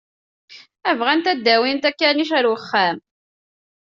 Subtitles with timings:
[0.99, 2.97] Bɣant ad d-awint akanic ar wexxam.